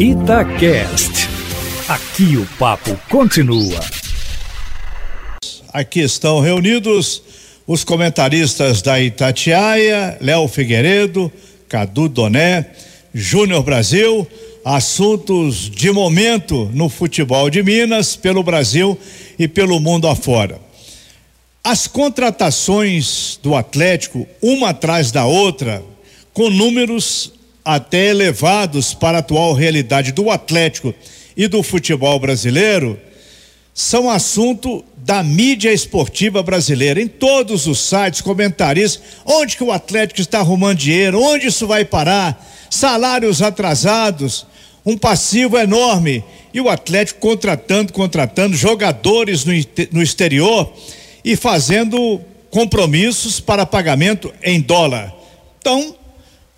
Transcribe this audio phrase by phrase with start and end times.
[0.00, 1.28] Itacast.
[1.86, 3.78] Aqui o papo continua.
[5.74, 7.22] Aqui estão reunidos
[7.66, 11.30] os comentaristas da Itatiaia, Léo Figueiredo,
[11.68, 12.70] Cadu Doné,
[13.12, 14.26] Júnior Brasil,
[14.64, 18.98] assuntos de momento no futebol de Minas, pelo Brasil
[19.38, 20.58] e pelo mundo afora.
[21.62, 25.84] As contratações do Atlético, uma atrás da outra,
[26.32, 27.34] com números
[27.74, 30.94] até elevados para a atual realidade do Atlético
[31.36, 32.98] e do futebol brasileiro,
[33.72, 37.00] são assunto da mídia esportiva brasileira.
[37.00, 41.84] Em todos os sites, comentaristas, onde que o Atlético está arrumando dinheiro, onde isso vai
[41.84, 44.46] parar, salários atrasados,
[44.84, 46.24] um passivo enorme.
[46.52, 49.52] E o Atlético contratando, contratando jogadores no,
[49.92, 50.72] no exterior
[51.24, 55.14] e fazendo compromissos para pagamento em dólar.
[55.60, 55.94] Então,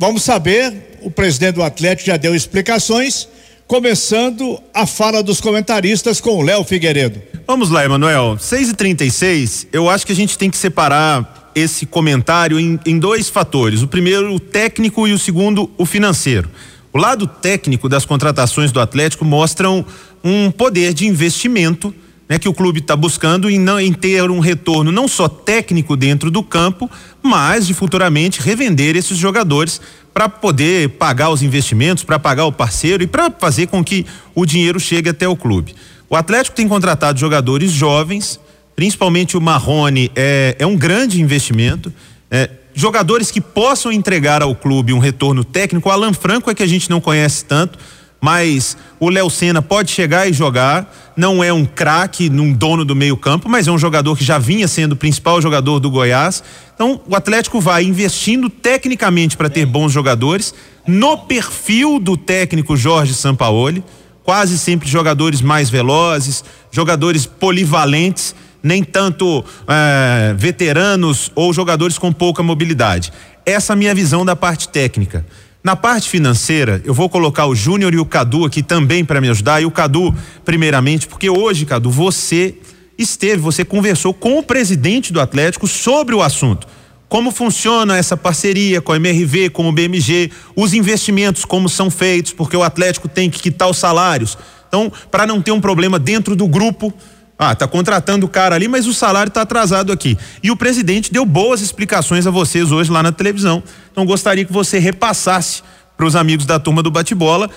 [0.03, 3.29] vamos saber, o presidente do Atlético já deu explicações,
[3.69, 7.23] começando a fala dos comentaristas com o Léo Figueiredo.
[7.47, 8.37] Vamos lá, Emanuel.
[8.37, 12.99] 6 e 36 eu acho que a gente tem que separar esse comentário em, em
[12.99, 13.81] dois fatores.
[13.81, 16.51] O primeiro, o técnico, e o segundo, o financeiro.
[16.93, 19.87] O lado técnico das contratações do Atlético mostram
[20.25, 21.95] um poder de investimento
[22.33, 25.95] né, que o clube está buscando em, não, em ter um retorno não só técnico
[25.95, 26.91] dentro do campo,
[27.23, 29.83] mas de futuramente revender esses jogadores
[30.15, 34.47] para poder pagar os investimentos, para pagar o parceiro e para fazer com que o
[34.47, 35.75] dinheiro chegue até o clube.
[36.09, 38.41] O Atlético tem contratado jogadores jovens,
[38.75, 41.93] principalmente o Marrone é, é um grande investimento.
[42.31, 45.91] É, jogadores que possam entregar ao clube um retorno técnico.
[45.91, 47.79] O Alan Franco é que a gente não conhece tanto,
[48.23, 51.13] mas o Léo Senna pode chegar e jogar.
[51.17, 54.69] Não é um craque, num dono do meio-campo, mas é um jogador que já vinha
[54.69, 56.41] sendo o principal jogador do Goiás.
[56.73, 60.55] Então, o Atlético vai investindo tecnicamente para ter bons jogadores,
[60.87, 63.83] no perfil do técnico Jorge Sampaoli,
[64.23, 72.41] quase sempre jogadores mais velozes, jogadores polivalentes, nem tanto é, veteranos ou jogadores com pouca
[72.41, 73.13] mobilidade.
[73.45, 75.27] Essa é a minha visão da parte técnica.
[75.65, 79.29] Na parte financeira, eu vou colocar o Júnior e o Cadu aqui também para me
[79.29, 79.63] ajudar.
[79.63, 80.13] E o Cadu,
[80.45, 82.57] primeiramente, porque hoje, Cadu, você
[82.99, 86.67] esteve, você conversou com o presidente do Atlético sobre o assunto.
[87.09, 92.33] Como funciona essa parceria com a MRV, com o BMG, os investimentos, como são feitos,
[92.33, 94.37] porque o Atlético tem que quitar os salários.
[94.67, 96.93] Então, para não ter um problema dentro do grupo,
[97.43, 100.17] ah, tá contratando o cara ali, mas o salário está atrasado aqui.
[100.43, 103.63] E o presidente deu boas explicações a vocês hoje lá na televisão.
[103.91, 105.63] Então gostaria que você repassasse
[105.97, 107.51] para os amigos da turma do bate-bola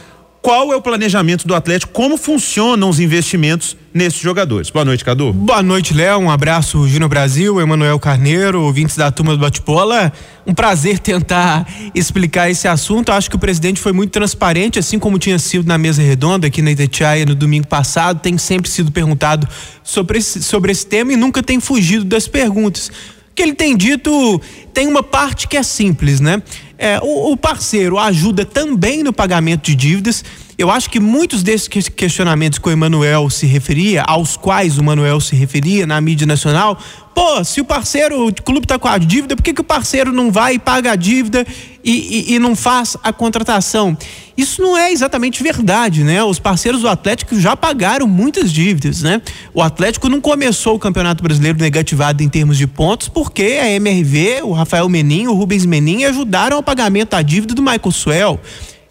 [0.45, 4.69] qual é o planejamento do Atlético, como funcionam os investimentos nesses jogadores.
[4.69, 5.33] Boa noite, Cadu.
[5.33, 6.19] Boa noite, Léo.
[6.19, 10.13] Um abraço, Gino Brasil, Emanuel Carneiro, ouvintes da turma do bate-bola.
[10.45, 13.11] Um prazer tentar explicar esse assunto.
[13.11, 16.61] Acho que o presidente foi muito transparente, assim como tinha sido na mesa redonda aqui
[16.61, 18.19] na Itatiaia no domingo passado.
[18.19, 19.47] Tem sempre sido perguntado
[19.83, 22.91] sobre esse, sobre esse tema e nunca tem fugido das perguntas.
[23.35, 24.41] Que ele tem dito
[24.73, 26.41] tem uma parte que é simples, né?
[26.77, 30.23] É, o, o parceiro ajuda também no pagamento de dívidas.
[30.57, 35.19] Eu acho que muitos desses questionamentos que o Emanuel se referia, aos quais o Manuel
[35.19, 36.79] se referia na mídia nacional,
[37.13, 40.13] pô, se o parceiro, o clube está com a dívida, por que, que o parceiro
[40.13, 41.45] não vai e paga a dívida
[41.83, 43.97] e, e, e, não faz a contratação?
[44.37, 46.23] Isso não é exatamente verdade, né?
[46.23, 49.21] Os parceiros do Atlético já pagaram muitas dívidas, né?
[49.53, 54.43] O Atlético não começou o Campeonato Brasileiro negativado em termos de pontos porque a MRV,
[54.43, 58.39] o Rafael Menin, o Rubens Menin ajudaram ao pagamento da dívida do Michael Suel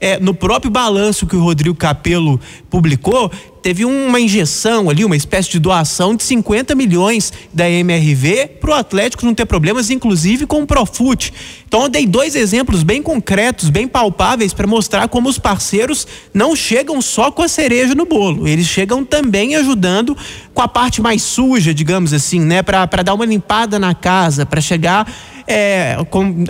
[0.05, 2.39] é, no próprio balanço que o Rodrigo Capello
[2.69, 3.33] publicou,
[3.63, 8.75] teve uma injeção ali, uma espécie de doação de 50 milhões da MRV para o
[8.75, 11.33] Atlético não ter problemas, inclusive com o Profute.
[11.67, 16.55] Então eu dei dois exemplos bem concretos, bem palpáveis para mostrar como os parceiros não
[16.55, 20.15] chegam só com a cereja no bolo, eles chegam também ajudando
[20.53, 24.61] com a parte mais suja, digamos assim, né, para dar uma limpada na casa, para
[24.61, 25.11] chegar
[25.47, 26.45] é, com,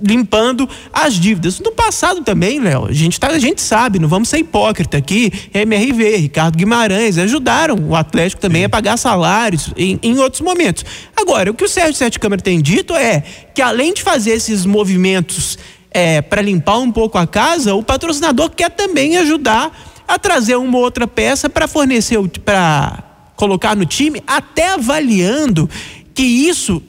[0.00, 1.60] limpando as dívidas.
[1.60, 5.32] No passado também, Léo, a gente, tá, a gente sabe, não vamos ser hipócrita aqui,
[5.52, 10.84] MRV, Ricardo Guimarães ajudaram o Atlético também a pagar salários em, em outros momentos.
[11.16, 13.22] Agora, o que o Sérgio Sete Câmara tem dito é
[13.54, 15.58] que além de fazer esses movimentos
[15.90, 19.72] é, para limpar um pouco a casa, o patrocinador quer também ajudar
[20.06, 23.04] a trazer uma outra peça para fornecer, para
[23.36, 25.68] colocar no time, até avaliando
[26.14, 26.82] que isso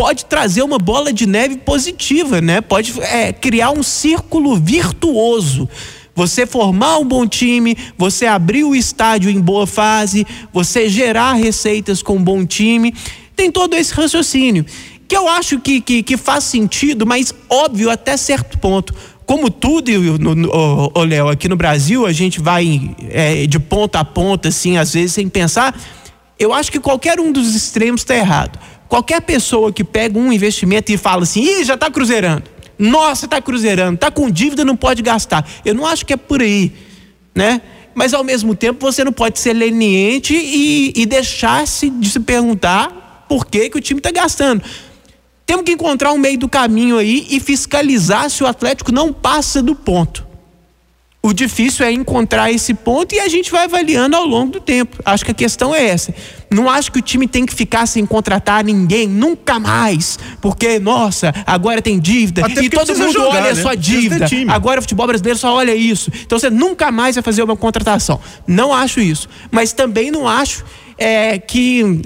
[0.00, 2.62] pode trazer uma bola de neve positiva, né?
[2.62, 5.68] Pode é, criar um círculo virtuoso.
[6.14, 12.02] Você formar um bom time, você abrir o estádio em boa fase, você gerar receitas
[12.02, 12.94] com um bom time.
[13.36, 14.64] Tem todo esse raciocínio.
[15.06, 18.94] Que eu acho que, que, que faz sentido, mas óbvio até certo ponto
[19.26, 19.92] como tudo,
[20.94, 24.94] o Léo, aqui no Brasil, a gente vai é, de ponta a ponta, assim, às
[24.94, 25.78] vezes sem pensar.
[26.38, 28.58] Eu acho que qualquer um dos extremos está errado.
[28.90, 32.42] Qualquer pessoa que pega um investimento e fala assim, Ih, já está cruzeirando.
[32.76, 35.48] Nossa, está cruzeirando, está com dívida, não pode gastar.
[35.64, 36.72] Eu não acho que é por aí,
[37.32, 37.62] né?
[37.94, 43.26] Mas ao mesmo tempo você não pode ser leniente e, e deixar-se de se perguntar
[43.28, 44.60] por que, que o time está gastando.
[45.46, 49.62] Temos que encontrar um meio do caminho aí e fiscalizar se o Atlético não passa
[49.62, 50.26] do ponto.
[51.22, 54.96] O difícil é encontrar esse ponto e a gente vai avaliando ao longo do tempo.
[55.04, 56.14] Acho que a questão é essa.
[56.50, 60.18] Não acho que o time tem que ficar sem contratar ninguém, nunca mais.
[60.40, 62.46] Porque, nossa, agora tem dívida.
[62.46, 63.62] Até e todo mundo jogar, olha né?
[63.62, 64.26] só dívida.
[64.48, 66.10] Agora o futebol brasileiro só olha isso.
[66.24, 68.18] Então você nunca mais vai fazer uma contratação.
[68.46, 69.28] Não acho isso.
[69.50, 70.64] Mas também não acho
[70.96, 72.00] é, que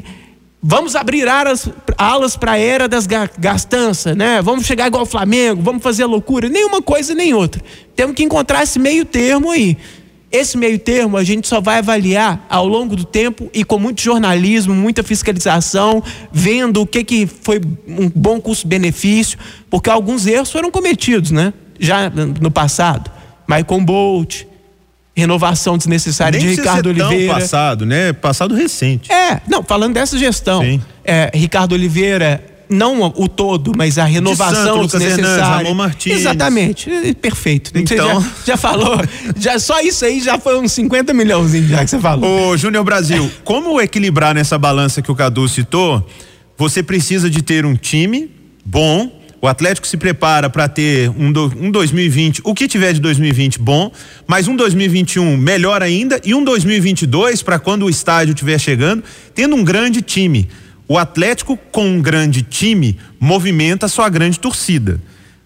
[0.67, 1.69] Vamos abrir alas,
[1.99, 4.41] alas para a era das gastanças, né?
[4.41, 6.49] Vamos chegar igual o Flamengo, vamos fazer loucura.
[6.49, 7.61] Nenhuma coisa nem outra.
[7.95, 9.77] Temos que encontrar esse meio termo aí.
[10.33, 14.01] Esse meio termo a gente só vai avaliar ao longo do tempo e com muito
[14.01, 16.03] jornalismo, muita fiscalização,
[16.33, 19.39] vendo o que, que foi um bom custo-benefício,
[19.69, 21.53] porque alguns erros foram cometidos, né?
[21.79, 23.11] Já no passado.
[23.47, 24.45] Michael Bolt,
[25.17, 27.35] renovação desnecessária Nem de Ricardo Oliveira.
[27.35, 28.13] passado, né?
[28.13, 29.11] Passado recente.
[29.13, 30.63] É, não, falando dessa gestão.
[31.05, 35.45] É, Ricardo Oliveira, não o todo, mas a renovação de Santo, desnecessária.
[35.45, 36.15] Ramon Martins.
[36.15, 36.91] Exatamente,
[37.21, 37.71] perfeito.
[37.75, 38.99] Então, já, já, falou,
[39.39, 42.51] já só isso aí já foi uns 50 milhões já que você falou.
[42.51, 46.07] Ô, Júnior Brasil, como equilibrar nessa balança que o Cadu citou?
[46.57, 48.31] Você precisa de ter um time
[48.65, 49.11] bom,
[49.45, 53.59] o Atlético se prepara para ter um, do, um 2020, o que tiver de 2020
[53.59, 53.93] bom,
[54.27, 59.05] mas um 2021 melhor ainda e um 2022 para quando o estádio estiver chegando,
[59.35, 60.49] tendo um grande time.
[60.89, 64.99] O Atlético com um grande time movimenta sua grande torcida.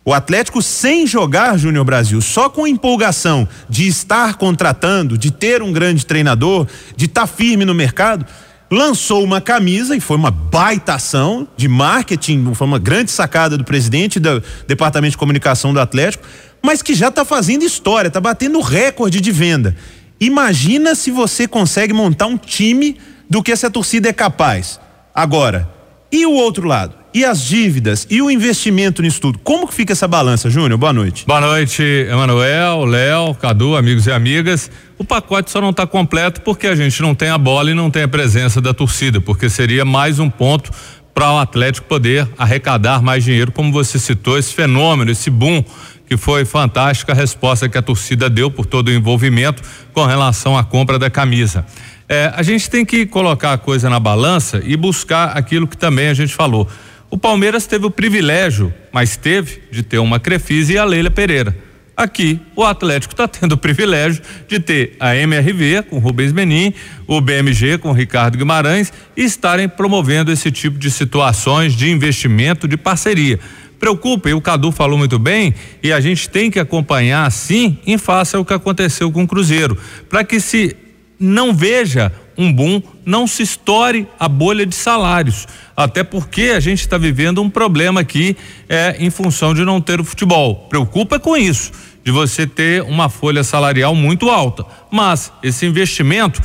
[0.04, 5.72] O Atlético sem jogar Júnior Brasil, só com empolgação de estar contratando, de ter um
[5.72, 8.24] grande treinador, de estar tá firme no mercado,
[8.70, 13.64] lançou uma camisa e foi uma baita ação de marketing, foi uma grande sacada do
[13.64, 16.24] presidente do departamento de comunicação do Atlético,
[16.62, 19.74] mas que já está fazendo história, está batendo recorde de venda.
[20.20, 22.96] Imagina se você consegue montar um time
[23.30, 24.80] do que essa torcida é capaz.
[25.14, 25.68] Agora,
[26.10, 26.97] e o outro lado?
[27.12, 28.06] E as dívidas?
[28.10, 29.38] E o investimento nisso tudo?
[29.38, 30.78] Como que fica essa balança, Júnior?
[30.78, 31.24] Boa noite.
[31.26, 34.70] Boa noite, Emanuel, Léo, Cadu, amigos e amigas.
[34.98, 37.90] O pacote só não está completo porque a gente não tem a bola e não
[37.90, 40.70] tem a presença da torcida, porque seria mais um ponto
[41.14, 45.64] para o Atlético poder arrecadar mais dinheiro, como você citou, esse fenômeno, esse boom
[46.06, 49.62] que foi fantástica a resposta que a torcida deu por todo o envolvimento
[49.92, 51.64] com relação à compra da camisa.
[52.08, 56.08] É, a gente tem que colocar a coisa na balança e buscar aquilo que também
[56.08, 56.68] a gente falou.
[57.10, 61.56] O Palmeiras teve o privilégio, mas teve, de ter uma Crefisa e a Leila Pereira.
[61.96, 66.72] Aqui, o Atlético está tendo o privilégio de ter a MRV com Rubens Menin,
[67.08, 72.76] o BMG com Ricardo Guimarães e estarem promovendo esse tipo de situações de investimento, de
[72.76, 73.40] parceria.
[73.80, 77.96] Preocupa, e o Cadu falou muito bem, e a gente tem que acompanhar sim em
[77.96, 79.76] face ao que aconteceu com o Cruzeiro,
[80.08, 80.76] para que se
[81.18, 85.46] não veja um boom, não se estoure a bolha de salários.
[85.76, 88.36] Até porque a gente está vivendo um problema aqui
[88.68, 90.66] é, em função de não ter o futebol.
[90.68, 91.72] Preocupa com isso,
[92.04, 94.64] de você ter uma folha salarial muito alta.
[94.90, 96.40] Mas esse investimento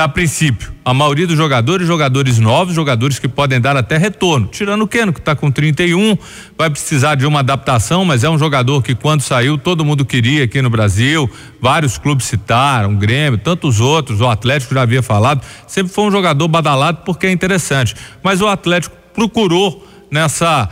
[0.00, 4.48] a princípio, a maioria dos jogadores, jogadores novos, jogadores que podem dar até retorno.
[4.48, 6.18] Tirando o Keno, que está com 31,
[6.58, 10.44] vai precisar de uma adaptação, mas é um jogador que quando saiu todo mundo queria
[10.44, 11.30] aqui no Brasil.
[11.60, 15.42] Vários clubes citaram, Grêmio, tantos outros, o Atlético já havia falado.
[15.68, 17.94] Sempre foi um jogador badalado porque é interessante.
[18.20, 20.68] Mas o Atlético procurou nessa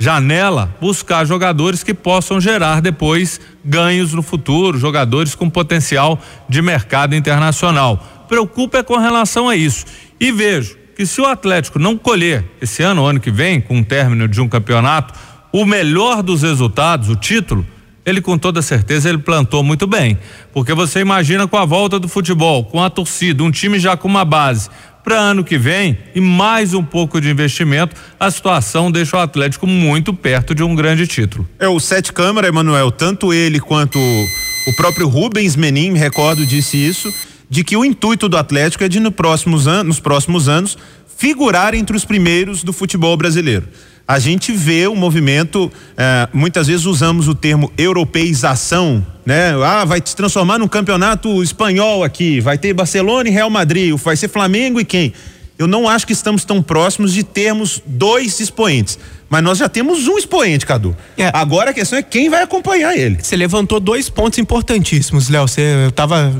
[0.00, 7.14] janela buscar jogadores que possam gerar depois ganhos no futuro, jogadores com potencial de mercado
[7.14, 9.84] internacional preocupa é com relação a isso.
[10.20, 13.84] E vejo que se o Atlético não colher esse ano, ano que vem, com o
[13.84, 15.14] término de um campeonato,
[15.52, 17.66] o melhor dos resultados, o título,
[18.04, 20.18] ele com toda certeza ele plantou muito bem,
[20.52, 24.06] porque você imagina com a volta do futebol, com a torcida, um time já com
[24.06, 24.68] uma base
[25.02, 29.66] para ano que vem e mais um pouco de investimento, a situação deixa o Atlético
[29.66, 31.46] muito perto de um grande título.
[31.58, 36.76] É o Sete Câmara, Emanuel, tanto ele quanto o próprio Rubens Menin, me recordo, disse
[36.76, 37.12] isso
[37.54, 40.76] de que o intuito do Atlético é de no próximos an nos próximos anos
[41.16, 43.68] figurar entre os primeiros do futebol brasileiro.
[44.08, 49.52] A gente vê o movimento, eh, muitas vezes usamos o termo europeização, né?
[49.64, 54.16] Ah, vai se transformar num campeonato espanhol aqui, vai ter Barcelona e Real Madrid, vai
[54.16, 55.12] ser Flamengo e quem?
[55.56, 58.98] Eu não acho que estamos tão próximos de termos dois expoentes.
[59.28, 60.96] Mas nós já temos um expoente, Cadu.
[61.16, 61.30] É.
[61.32, 63.18] Agora a questão é quem vai acompanhar ele.
[63.20, 65.48] Você levantou dois pontos importantíssimos, Léo.
[65.48, 66.32] Você tava.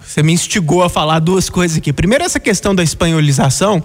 [0.00, 1.92] Você me instigou a falar duas coisas aqui.
[1.92, 3.82] Primeiro, essa questão da espanholização.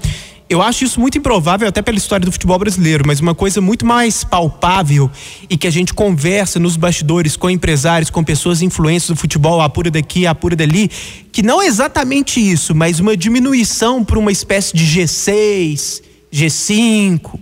[0.50, 3.86] Eu acho isso muito improvável até pela história do futebol brasileiro, mas uma coisa muito
[3.86, 5.12] mais palpável
[5.50, 9.92] e que a gente conversa nos bastidores com empresários, com pessoas influentes do futebol, apura
[9.92, 10.90] daqui, apura dali,
[11.34, 17.40] que não é exatamente isso, mas uma diminuição para uma espécie de G6, G5,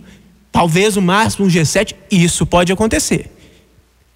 [0.55, 3.29] talvez o máximo um G7, isso pode acontecer.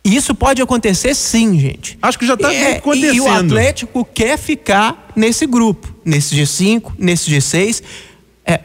[0.05, 1.99] Isso pode acontecer sim, gente.
[2.01, 3.13] Acho que já está é, acontecendo.
[3.13, 7.83] E o Atlético quer ficar nesse grupo, nesse G5, nesse G6.
[8.45, 8.61] É,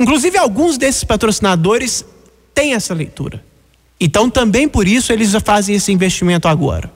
[0.00, 2.02] Inclusive, alguns desses patrocinadores
[2.54, 3.44] têm essa leitura.
[4.00, 6.90] Então, também por isso, eles já fazem esse investimento agora.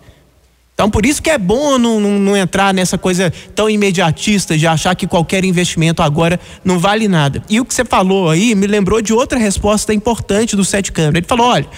[0.74, 4.66] Então, por isso que é bom não, não, não, entrar nessa coisa tão imediatista de
[4.66, 7.42] achar que qualquer investimento agora não vale nada.
[7.48, 11.18] E o que você falou aí me lembrou de outra resposta importante do Sete Câmara.
[11.18, 11.68] Ele falou: olha,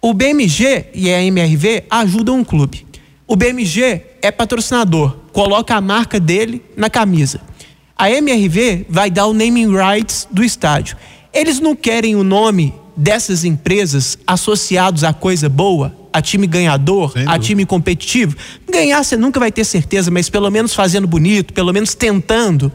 [0.00, 2.86] o BMG e a MRV ajudam um clube.
[3.26, 7.40] O BMG é patrocinador, coloca a marca dele na camisa.
[7.96, 10.96] A MRV vai dar o naming rights do estádio.
[11.32, 17.38] Eles não querem o nome dessas empresas associados a coisa boa, a time ganhador, a
[17.38, 18.36] time competitivo.
[18.70, 22.72] Ganhar você nunca vai ter certeza, mas pelo menos fazendo bonito, pelo menos tentando.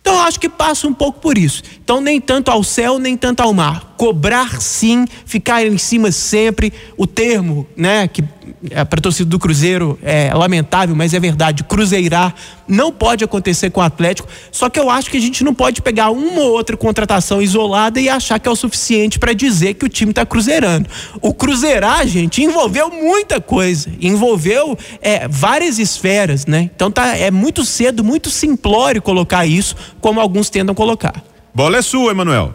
[0.00, 1.64] Então eu acho que passa um pouco por isso.
[1.82, 3.94] Então nem tanto ao céu, nem tanto ao mar.
[3.96, 6.72] Cobrar sim, ficar em cima sempre.
[6.96, 8.22] O termo, né, que
[8.70, 11.64] é, para a torcida do Cruzeiro é lamentável, mas é verdade.
[11.64, 12.34] Cruzeirar
[12.68, 14.28] não pode acontecer com o Atlético.
[14.50, 18.00] Só que eu acho que a gente não pode pegar uma ou outra contratação isolada
[18.00, 20.88] e achar que é o suficiente para dizer que o time está cruzeirando.
[21.20, 26.70] O cruzeirar, gente, envolveu muita coisa, envolveu é, várias esferas, né?
[26.74, 31.22] Então tá, é muito cedo, muito simplório colocar isso, como alguns tentam colocar.
[31.54, 32.54] Bola é sua, Emanuel.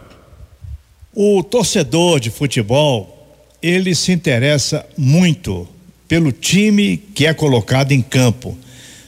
[1.14, 5.68] O torcedor de futebol, ele se interessa muito
[6.12, 8.54] pelo time que é colocado em campo,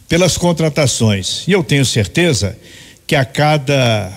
[0.08, 1.46] pelas contratações.
[1.46, 2.56] E eu tenho certeza
[3.06, 4.10] que a cada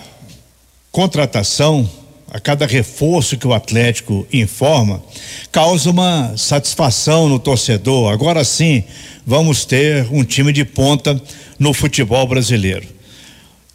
[0.90, 1.90] contratação,
[2.32, 5.04] a cada reforço que o Atlético informa,
[5.52, 8.14] causa uma satisfação no torcedor.
[8.14, 8.86] Agora sim,
[9.26, 11.22] vamos ter um time de ponta
[11.60, 12.88] no futebol brasileiro.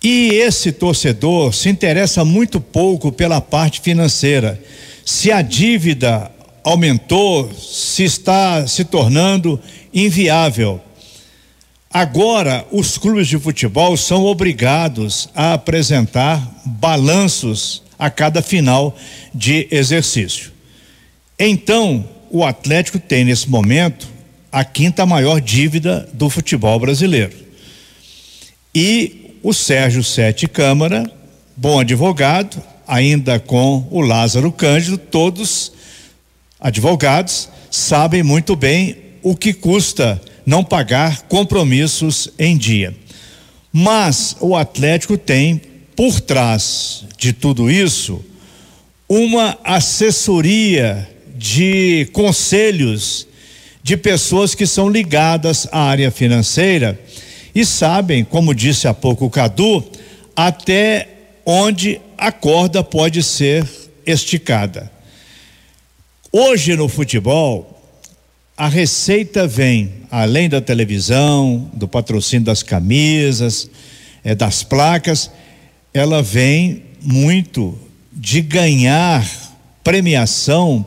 [0.03, 4.59] E esse torcedor se interessa muito pouco pela parte financeira.
[5.05, 6.31] Se a dívida
[6.65, 9.61] aumentou, se está se tornando
[9.93, 10.81] inviável.
[11.93, 18.97] Agora, os clubes de futebol são obrigados a apresentar balanços a cada final
[19.35, 20.53] de exercício.
[21.39, 24.09] Então, o Atlético tem nesse momento
[24.51, 27.37] a quinta maior dívida do futebol brasileiro.
[28.75, 31.11] E o Sérgio Sete Câmara,
[31.55, 35.73] bom advogado, ainda com o Lázaro Cândido, todos
[36.63, 42.95] advogados sabem muito bem o que custa não pagar compromissos em dia.
[43.73, 45.61] Mas o Atlético tem
[45.97, 48.25] por trás de tudo isso
[49.09, 53.27] uma assessoria de conselhos
[53.83, 56.99] de pessoas que são ligadas à área financeira
[57.55, 59.85] e sabem, como disse há pouco o Cadu,
[60.37, 61.09] até
[61.45, 63.67] onde a corda pode ser
[64.07, 64.92] esticada.
[66.35, 67.79] Hoje no futebol,
[68.57, 73.69] a receita vem, além da televisão, do patrocínio das camisas,
[74.25, 75.31] é, das placas,
[75.93, 77.79] ela vem muito
[78.11, 79.31] de ganhar
[79.85, 80.87] premiação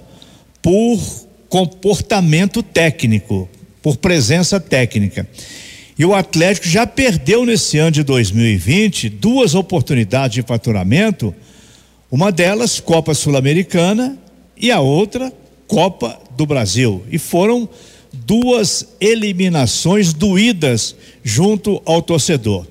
[0.64, 1.00] por
[1.48, 3.48] comportamento técnico,
[3.84, 5.30] por presença técnica.
[5.96, 11.36] E o Atlético já perdeu nesse ano de 2020 duas oportunidades de faturamento,
[12.10, 14.25] uma delas Copa Sul-Americana
[14.58, 15.32] e a outra
[15.68, 17.04] Copa do Brasil.
[17.10, 17.68] E foram
[18.14, 22.66] duas eliminações doídas junto ao torcedor.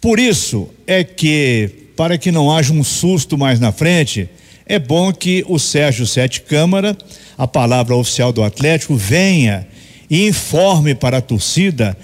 [0.00, 4.28] Por isso é que, para que não haja um susto mais na frente,
[4.66, 6.96] é bom que o Sérgio Sete Câmara,
[7.36, 9.66] a palavra oficial do Atlético, venha
[10.08, 11.96] e informe para a torcida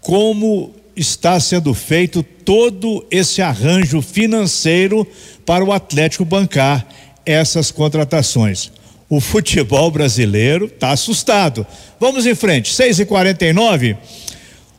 [0.00, 5.06] como está sendo feito todo esse arranjo financeiro
[5.44, 6.86] para o Atlético bancar
[7.26, 8.70] essas contratações.
[9.08, 11.66] O futebol brasileiro está assustado.
[12.00, 13.96] Vamos em frente, 6 e 49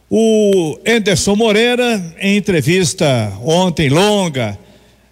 [0.09, 4.57] O Anderson Moreira, em entrevista ontem longa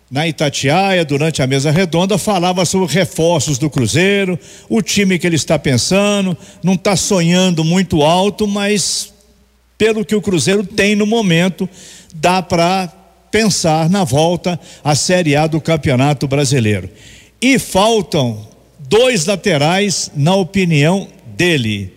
[0.10, 4.40] na Itatiaia, durante a mesa redonda, falava sobre reforços do Cruzeiro,
[4.70, 9.14] o time que ele está pensando, não está sonhando muito alto, mas
[9.78, 11.68] pelo que o Cruzeiro tem no momento,
[12.14, 12.88] dá para
[13.32, 16.90] pensar na volta à Série A do Campeonato Brasileiro.
[17.42, 18.48] E faltam
[18.80, 21.94] dois laterais, na opinião dele.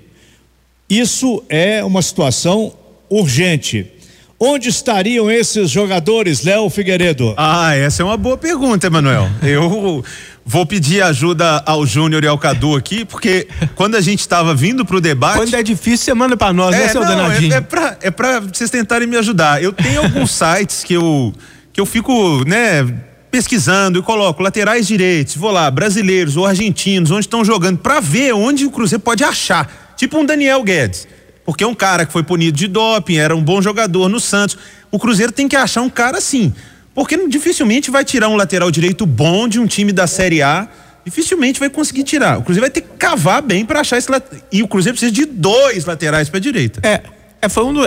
[0.88, 2.72] Isso é uma situação
[3.08, 3.92] urgente.
[4.40, 7.34] Onde estariam esses jogadores, Léo Figueiredo?
[7.36, 9.28] Ah, essa é uma boa pergunta, Emanuel.
[9.42, 10.04] Eu
[10.46, 14.84] vou pedir ajuda ao Júnior e ao Cadu aqui, porque quando a gente estava vindo
[14.84, 15.38] para o debate.
[15.38, 17.52] Quando é difícil, você manda para nós, né, é, né, seu não, danadinho?
[17.52, 19.60] É, é para é pra vocês tentarem me ajudar.
[19.60, 21.34] Eu tenho alguns sites que eu,
[21.72, 22.86] que eu fico, né,
[23.30, 28.32] pesquisando e coloco laterais direitos, vou lá, brasileiros ou argentinos, onde estão jogando, para ver
[28.32, 29.94] onde o Cruzeiro pode achar.
[29.96, 31.06] Tipo um Daniel Guedes
[31.48, 34.58] porque é um cara que foi punido de doping, era um bom jogador no Santos.
[34.90, 36.52] O Cruzeiro tem que achar um cara assim,
[36.94, 40.68] porque dificilmente vai tirar um lateral direito bom de um time da Série A.
[41.06, 42.38] Dificilmente vai conseguir tirar.
[42.38, 44.44] O Cruzeiro vai ter que cavar bem para achar esse lateral.
[44.52, 46.86] E o Cruzeiro precisa de dois laterais para direita.
[46.86, 47.00] É,
[47.40, 47.80] é, foi um, do,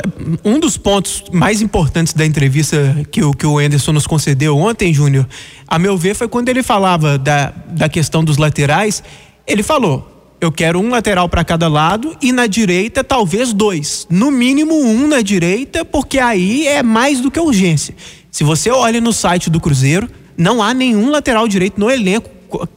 [0.46, 4.94] um, dos pontos mais importantes da entrevista que o, que o Anderson nos concedeu ontem,
[4.94, 5.28] Júnior.
[5.68, 9.04] A meu ver, foi quando ele falava da, da questão dos laterais.
[9.46, 14.08] Ele falou: eu quero um lateral para cada lado e na direita talvez dois.
[14.10, 17.94] No mínimo um na direita, porque aí é mais do que urgência.
[18.32, 22.30] Se você olha no site do Cruzeiro, não há nenhum lateral direito no elenco.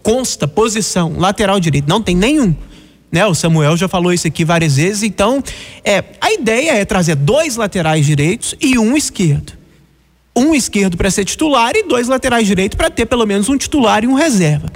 [0.03, 2.55] Consta posição, lateral direito, não tem nenhum.
[3.15, 3.25] Né?
[3.25, 5.05] O Samuel já falou isso aqui várias vezes.
[5.05, 5.41] Então,
[5.85, 9.53] é, a ideia é trazer dois laterais direitos e um esquerdo.
[10.37, 14.03] Um esquerdo para ser titular e dois laterais direitos para ter pelo menos um titular
[14.03, 14.67] e um reserva.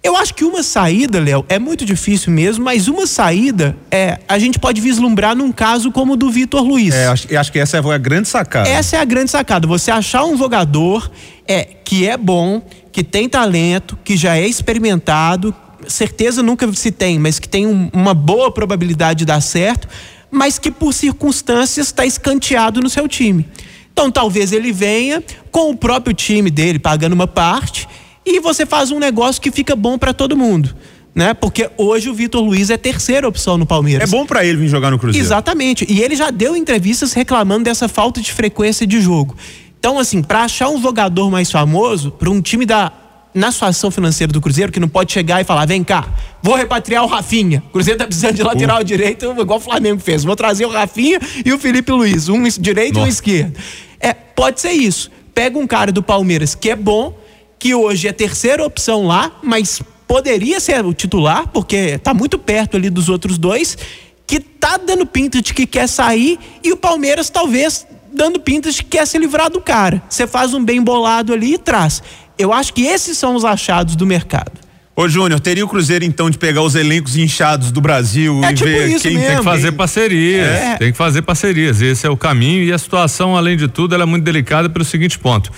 [0.00, 4.38] Eu acho que uma saída, Léo, é muito difícil mesmo, mas uma saída é a
[4.38, 6.94] gente pode vislumbrar num caso como o do Vitor Luiz.
[6.94, 8.68] É, acho, acho que essa é a grande sacada.
[8.68, 9.66] Essa é a grande sacada.
[9.66, 11.10] Você achar um jogador
[11.48, 12.62] é, que é bom,
[12.92, 15.52] que tem talento, que já é experimentado,
[15.88, 19.88] certeza nunca se tem, mas que tem um, uma boa probabilidade de dar certo,
[20.30, 23.46] mas que por circunstâncias está escanteado no seu time.
[23.92, 27.86] Então talvez ele venha com o próprio time dele pagando uma parte
[28.24, 30.74] e você faz um negócio que fica bom para todo mundo.
[31.14, 31.34] Né?
[31.34, 34.08] Porque hoje o Vitor Luiz é terceira opção no Palmeiras.
[34.08, 35.24] É bom para ele vir jogar no Cruzeiro.
[35.24, 35.86] Exatamente.
[35.86, 39.36] E ele já deu entrevistas reclamando dessa falta de frequência de jogo.
[39.78, 42.90] Então, assim, para achar um jogador mais famoso, para um time da
[43.34, 46.08] na situação financeira do Cruzeiro, que não pode chegar e falar: vem cá,
[46.42, 47.62] vou repatriar o Rafinha.
[47.68, 50.24] O Cruzeiro tá precisando de lateral direito, igual o Flamengo fez.
[50.24, 53.06] Vou trazer o Rafinha e o Felipe Luiz, um direito Nossa.
[53.06, 53.58] e um esquerdo.
[53.98, 55.10] É, pode ser isso.
[55.34, 57.16] Pega um cara do Palmeiras que é bom,
[57.58, 62.76] que hoje é terceira opção lá, mas poderia ser o titular, porque está muito perto
[62.76, 63.78] ali dos outros dois,
[64.26, 68.82] que tá dando pinta de que quer sair e o Palmeiras talvez dando pinta de
[68.82, 70.02] que quer se livrar do cara.
[70.08, 72.02] Você faz um bem bolado ali e traz.
[72.38, 74.52] Eu acho que esses são os achados do mercado.
[74.94, 78.54] Ô Júnior, teria o Cruzeiro então de pegar os elencos inchados do Brasil é e
[78.54, 79.26] tipo ver quem mesmo.
[79.26, 80.76] tem que fazer parcerias, é.
[80.76, 81.80] tem que fazer parcerias.
[81.80, 84.84] Esse é o caminho e a situação, além de tudo, ela é muito delicada pelo
[84.84, 85.50] seguinte ponto.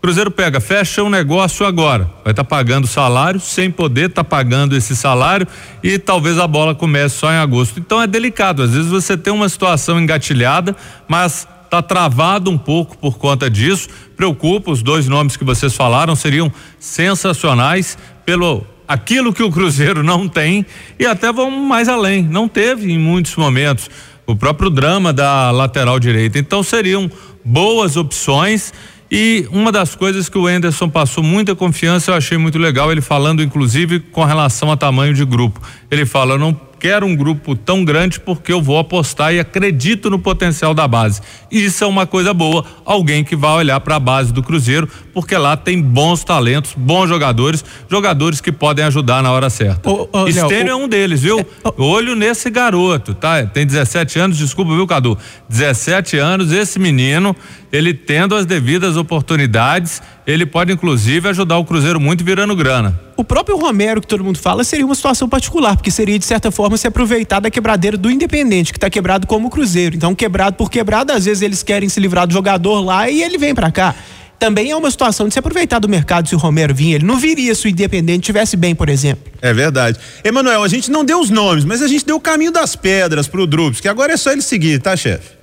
[0.00, 4.28] Cruzeiro pega, fecha um negócio agora, vai estar tá pagando salário sem poder estar tá
[4.28, 5.46] pagando esse salário
[5.82, 7.80] e talvez a bola comece só em agosto.
[7.80, 10.74] Então é delicado, às vezes você tem uma situação engatilhada,
[11.08, 13.88] mas está travado um pouco por conta disso.
[14.16, 20.26] Preocupa, os dois nomes que vocês falaram seriam sensacionais pelo aquilo que o Cruzeiro não
[20.26, 20.64] tem
[20.98, 23.90] e até vão mais além, não teve em muitos momentos
[24.26, 26.38] o próprio drama da lateral direita.
[26.38, 27.10] Então seriam
[27.44, 28.72] boas opções
[29.10, 33.00] e uma das coisas que o Enderson passou muita confiança, eu achei muito legal, ele
[33.00, 35.60] falando inclusive com relação a tamanho de grupo.
[35.90, 40.18] Ele fala: não quero um grupo tão grande porque eu vou apostar e acredito no
[40.18, 41.20] potencial da base.
[41.50, 42.64] Isso é uma coisa boa.
[42.84, 44.88] Alguém que vai olhar para a base do Cruzeiro,
[45.20, 49.90] porque lá tem bons talentos, bons jogadores, jogadores que podem ajudar na hora certa.
[49.90, 51.40] Ô, Estênio é um deles, viu?
[51.40, 53.44] É, Olho nesse garoto, tá?
[53.44, 55.18] Tem 17 anos, desculpa, viu, Cadu?
[55.48, 57.34] 17 anos, esse menino,
[57.72, 63.00] ele tendo as devidas oportunidades, ele pode inclusive ajudar o Cruzeiro muito virando grana.
[63.16, 66.52] O próprio Romero, que todo mundo fala, seria uma situação particular, porque seria de certa
[66.52, 69.96] forma se aproveitar da quebradeira do Independente, que está quebrado como o Cruzeiro.
[69.96, 73.36] Então, quebrado por quebrado, às vezes eles querem se livrar do jogador lá e ele
[73.36, 73.96] vem para cá.
[74.38, 76.94] Também é uma situação de se aproveitar do mercado se o Romero vinha.
[76.94, 79.32] Ele não viria se o Independente tivesse bem, por exemplo.
[79.42, 79.98] É verdade.
[80.22, 83.26] Emanuel, a gente não deu os nomes, mas a gente deu o caminho das pedras
[83.26, 85.38] pro Drups, que agora é só ele seguir, tá, chefe?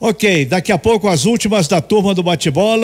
[0.00, 2.76] Ok, daqui a pouco as últimas da turma do bate-bola.